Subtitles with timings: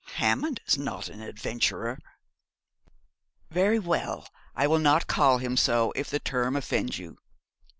[0.15, 1.99] 'Hammond is not an adventurer.'
[3.51, 7.19] 'Very well, I will not call him so, if the term offends you.